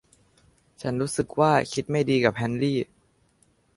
[0.81, 2.79] ฉันรู้สึกว่าคิดไม่ดีกับเฮนรี่